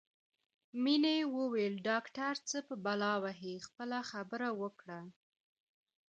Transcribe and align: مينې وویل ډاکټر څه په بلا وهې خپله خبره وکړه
مينې 0.83 1.17
وویل 1.37 1.75
ډاکټر 1.89 2.33
څه 2.49 2.57
په 2.67 2.75
بلا 2.85 3.13
وهې 3.23 3.53
خپله 3.67 3.99
خبره 4.11 4.49
وکړه 4.61 4.99